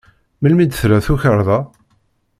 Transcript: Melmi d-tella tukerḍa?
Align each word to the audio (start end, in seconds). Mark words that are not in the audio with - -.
Melmi 0.41 0.65
d-tella 0.65 0.99
tukerḍa? 1.05 1.59